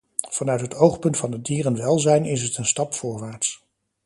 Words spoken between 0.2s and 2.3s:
Vanuit het oogpunt van het dierenwelzijn